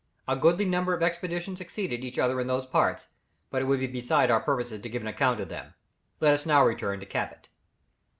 A 0.27 0.35
goodly 0.35 0.65
number 0.65 0.95
of 0.95 1.03
expeditions 1.03 1.59
succeeded 1.59 2.03
each 2.03 2.17
other 2.17 2.41
in 2.41 2.47
those 2.47 2.65
parts, 2.65 3.07
but 3.51 3.61
it 3.61 3.65
would 3.65 3.79
be 3.79 3.85
beside 3.85 4.31
our 4.31 4.39
purpose 4.39 4.69
to 4.69 4.79
give 4.79 5.03
an 5.03 5.07
account 5.07 5.39
of 5.39 5.49
them. 5.49 5.75
Let 6.19 6.33
us 6.33 6.43
now 6.43 6.65
return 6.65 6.99
to 7.01 7.05
Cabot. 7.05 7.47